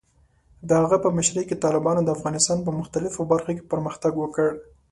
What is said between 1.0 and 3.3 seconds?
په مشرۍ کې، طالبانو د افغانستان په مختلفو